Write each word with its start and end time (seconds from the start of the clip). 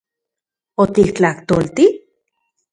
¿Otiktlajtolti...? 0.83 1.85